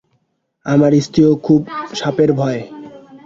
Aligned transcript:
আমার 0.65 0.91
স্ত্রীরও 1.01 1.33
খুব 1.45 1.61
সাপের 1.93 2.29
ভয়। 2.33 2.61